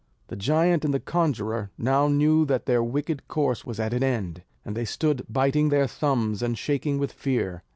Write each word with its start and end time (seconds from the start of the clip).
The 0.29 0.35
giant 0.35 0.83
and 0.83 0.91
the 0.95 0.99
conjurer 0.99 1.69
now 1.77 2.07
knew 2.07 2.43
that 2.47 2.65
their 2.65 2.81
wicked 2.83 3.27
course 3.27 3.65
was 3.65 3.79
at 3.79 3.93
an 3.93 4.01
end, 4.01 4.41
and 4.65 4.75
they 4.75 4.83
stood 4.83 5.27
biting 5.29 5.69
their 5.69 5.85
thumbs 5.85 6.41
and 6.41 6.57
shaking 6.57 6.97
with 6.97 7.11
fear. 7.11 7.61